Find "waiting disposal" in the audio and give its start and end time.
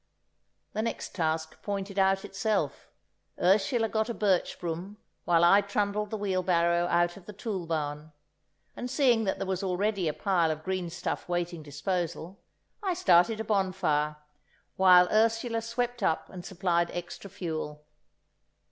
11.29-12.41